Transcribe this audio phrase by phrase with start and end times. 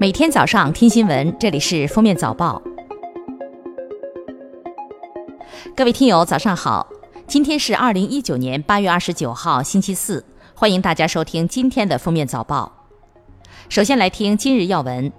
[0.00, 2.62] 每天早上听新闻，这里是封面早报。
[5.74, 6.86] 各位听友，早上好！
[7.26, 10.24] 今天是二零一九年八月二十九号，星期四。
[10.54, 12.86] 欢迎大家收听今天的封面早报。
[13.68, 15.10] 首先来听今日要闻。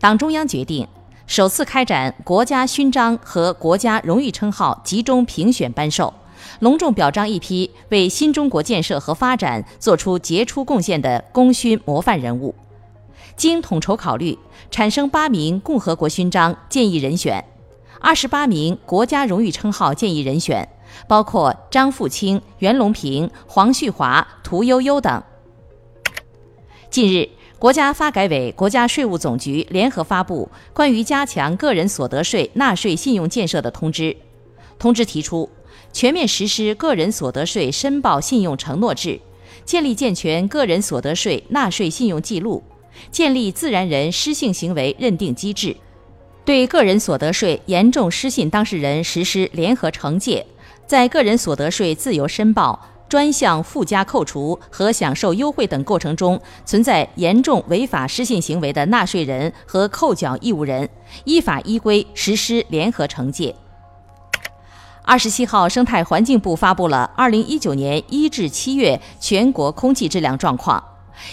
[0.00, 0.84] 党中央决定
[1.28, 6.12] 首次开展国家勋章和国家荣誉称号集中评选颁授，
[6.58, 12.52] 隆重表彰一批为新中国建设和发展作出杰出贡献的功勋模范人物。
[13.38, 14.36] 经统筹考虑，
[14.68, 17.44] 产生八名共和国勋章建议人选，
[18.00, 20.68] 二十八名国家荣誉称号建议人选，
[21.06, 25.22] 包括张富清、袁隆平、黄旭华、屠呦呦等。
[26.90, 27.28] 近日，
[27.60, 34.16] 国家发改委、国家税务总局联合发布关于加强个人所得税纳税信用建设的通知。
[34.80, 35.48] 通知提出，
[35.92, 39.20] 全面实施个人所得税申报信用承诺制，
[39.64, 42.64] 建立健全个人所得税纳税信用记录。
[43.10, 45.76] 建立自然人失信行为认定机制，
[46.44, 50.46] 对个人所得税严重失信当事人实施联合惩戒，
[50.86, 60.88] 在个人所得税自由申报、专项附加扣除和享受优惠等过程中存在严重违法失信行为的纳税人和扣缴义务人，
[61.24, 63.54] 依法依规实施联合惩戒。
[65.02, 70.82] 二十七号，生态环境部发布了二零一九年一至七月全国空气质量状况。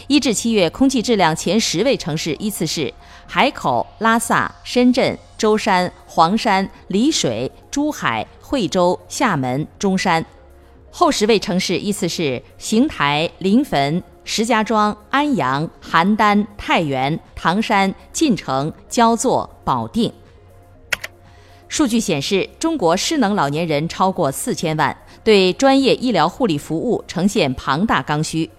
[0.08, 2.94] 一至七月空气质量前十位城市依次是
[3.28, 10.24] 海口、拉萨、深圳、舟山、黄山、丽水、珠海、惠州、厦门、中山；
[10.92, 20.12] 后十位城市依次是邢台、临汾、石家庄、安阳、邯郸、太原、唐山、晋城、焦作、保定。
[21.68, 28.50] 数据显示，中国失能老年人超过四千万，对专业医疗护理服务呈现庞大刚需。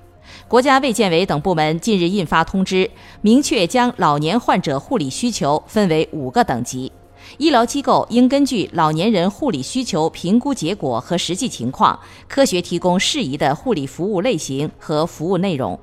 [0.48, 6.92] 国家卫健委等部门近日印发通知，明确将老年患者护理需求分为五个等级，
[7.38, 11.98] 医疗机构应根据老年人护理需求评估结果和实际情况，
[12.28, 15.78] 科学提供适宜的护理服务类型和服务内容。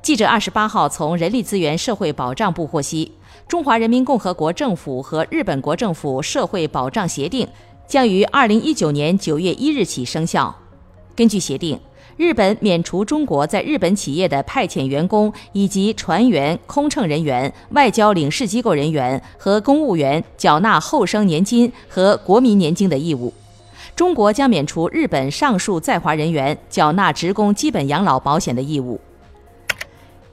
[0.00, 3.12] 记者二十八号从人力资源社会保障部获悉，
[3.46, 7.46] 中华人民共和国政府和日本国政府社会保障协定
[7.86, 10.54] 将于二零一九年九月一日起生效。
[11.14, 11.78] 根据协定。
[12.16, 23.32] 日本免除中国在日本企业的派遣员工以及船员、空乘人员、外交领事机构人员和公务员缴纳后生年金和国民年金的义务。
[23.96, 29.00] 中国将免除日本上述在华人员缴纳职工基本养老保险的义务。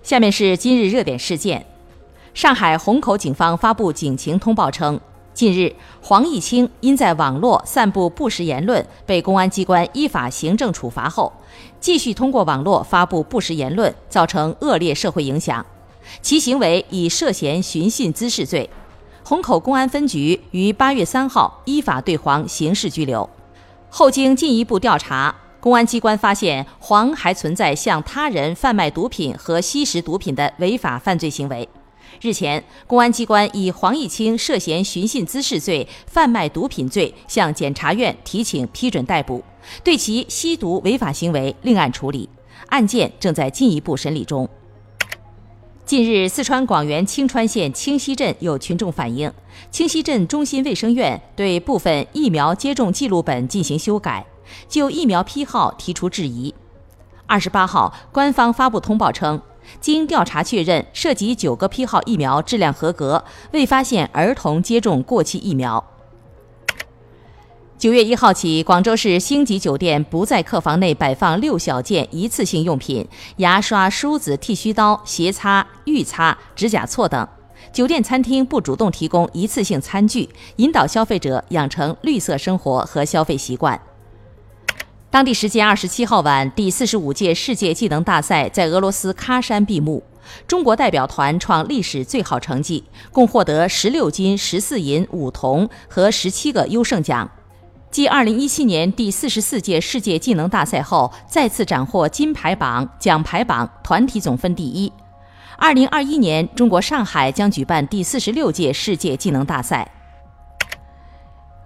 [0.04, 1.66] 下面是今日热点事件：
[2.34, 5.00] 上海虹口警方发布警情通报称。
[5.40, 11.32] 近日，黄毅清因在网络散布不实言论，被公安机关依法行政处罚后，
[11.80, 15.66] 继续通过网络发布不实言论，造成恶劣社会影响，
[16.22, 18.70] 其行为已涉嫌寻衅滋事罪。
[19.24, 23.30] 虹口公安分局于八月三号依法对黄刑事拘留。
[23.90, 31.70] 后经进一步调查，公安机关发现黄还存在向他人贩卖毒品和吸食毒品的违法犯罪行为。
[32.22, 39.42] 日前，公安机关以黄毅清涉嫌寻衅滋事罪、贩卖毒品罪向检察院提请批准逮捕，
[39.84, 42.28] 对其吸毒违法行为另案处理，
[42.68, 44.50] 案件正在进一步审理中。
[45.86, 49.32] 近日，四川广元青川县清溪镇有群众反映，
[49.72, 54.26] 清溪镇中心卫生院对部分疫苗接种记录本进行修改，
[54.68, 56.54] 就疫苗批号提出质疑。
[57.26, 59.42] 二十八号，官方发布通报称。
[59.80, 65.84] 经调查确认，涉及九个批号疫苗质量合格，未发现儿童接种过期疫苗。
[67.78, 73.08] 九月一号起，广州市星级酒店不在客房内摆放六小件一次性用品，
[73.38, 77.26] 牙刷、梳子、剃须刀、鞋擦、浴擦、指甲锉等。
[77.72, 83.80] 酒店餐厅不主动提供一次性餐具，引导消费者养成绿色生活和消费习惯。
[85.12, 90.04] 当地时间二十七号晚，第四十五届世界技能大赛在俄罗斯喀山闭幕。
[90.46, 97.28] 中国代表团创历史最好成绩，共获得十六金、十四银、五铜和十七个优胜奖，
[97.90, 104.94] 继二零一七年第四十四届世界技能大赛后，再次斩获金牌榜、奖牌榜团体总分第一。
[105.58, 109.92] 二零二一年，中国上海将举办第四十六届世界技能大赛。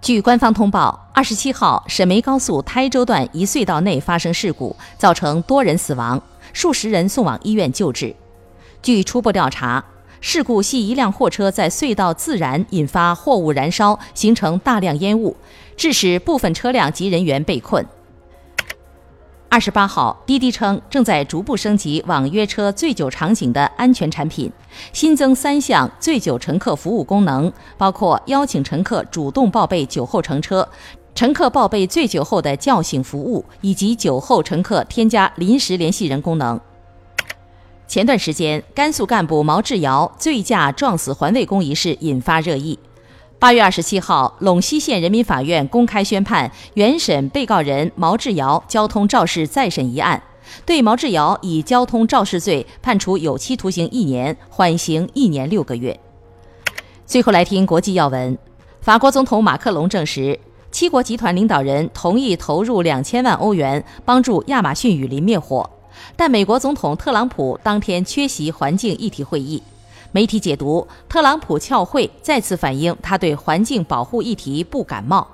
[0.04, 6.22] 据官方通报，二十七号，沈梅高速台州段一隧道内发生事故，造成多人死亡，
[6.52, 8.14] 数十人送往医院救治。
[8.82, 9.82] 据初步调查，
[10.20, 15.38] 事故系一辆货车在隧道自燃，引发货物燃烧，形成大量烟雾，
[15.78, 17.86] 致使部分车辆及人员被困。
[19.54, 24.52] 二十八号，滴滴称正在逐步升级网约车醉酒场景的安全产品，
[24.92, 30.68] 新增三项醉酒乘客服务功能，包括邀请乘客主动报备酒后乘车、
[31.14, 36.60] 乘客报备醉酒后的叫醒服务，以及酒后乘客添加临时联系人功能。
[37.88, 42.80] 前段时间，甘肃干部毛志尧醉驾撞死环卫工一事引发热议。
[43.44, 50.24] 八月二十七号，陇西县人民法院公开宣判原审被告人毛志尧交通肇事再审一案，
[50.66, 56.00] 对毛志尧以交通肇事罪判处有期徒刑一年，缓刑一年六个月。
[57.06, 58.38] 最后来听国际要闻：
[58.80, 60.40] 法国总统马克龙证实，
[60.72, 65.70] 七国集团领导人同意投入两千万欧元帮助亚马逊雨林灭火，
[66.16, 69.62] 但美国总统特朗普当天缺席环境议题会议。
[70.14, 75.28] 媒体解读，特朗普翘会再次反映他对环境保护议题不感冒。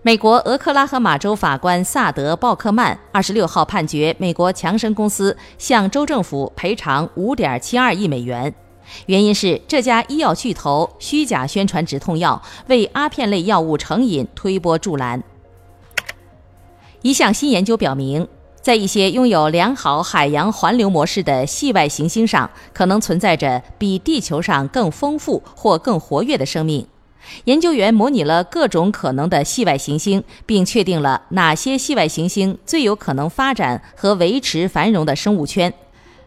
[0.00, 8.54] 美国俄克拉荷马州法官萨德·鲍克曼二十六号判决美国强生公司向州政府赔偿五点七二亿美元，
[9.04, 15.22] 原因是这家医药巨头虚假宣传止痛药，为阿片类药物成瘾推波助澜。
[17.02, 18.26] 一项新研究表明。
[18.66, 26.84] 在一些拥有良好海洋环流模式的系外行星上，可能存在着比地球上更丰富或更活跃的生命。
[27.44, 35.72] 研究员模拟了各种可能的系外行星，并确定了哪些系外行星最有可能发展和维持繁荣的生物圈。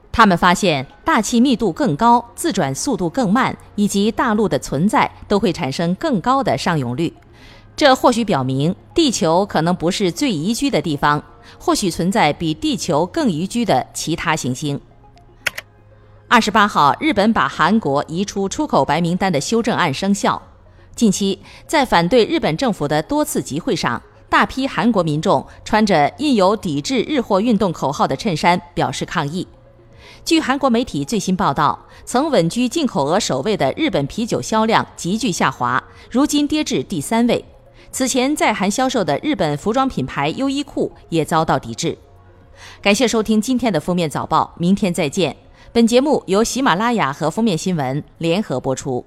[0.09, 7.13] 他们发现，大气密度更高、自转速度更慢，以及大陆的存在，都会产生更高的上涌率。
[7.75, 11.23] 这或许表明，地球可能不是最宜居的地方。
[11.57, 14.77] 或许存在比地球更宜居的其他行星。
[16.27, 20.41] 二十八号，日本把韩国移出出口白名单的修正案生效。
[20.97, 29.47] 近期，在反对日本政府的多次集会上，大批韩国民众穿着印有“抵制日货运动”口号的衬衫表示抗议。
[30.25, 35.81] 据韩国媒体最新报道，曾稳居进口额首位的日本啤酒销量急剧下滑，
[36.11, 37.45] 如今跌至第三位。
[37.91, 41.97] 此前在韩销售的日本服装品牌优衣库也遭到抵制。
[42.81, 45.35] 感谢收听今天的封面早报，明天再见。
[45.71, 49.05] 本节目由喜马拉雅和封面新闻联合播出。